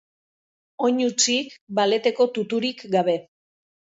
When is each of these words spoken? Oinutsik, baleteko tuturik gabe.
Oinutsik, 0.87 1.51
baleteko 1.81 2.27
tuturik 2.37 2.83
gabe. 2.97 3.15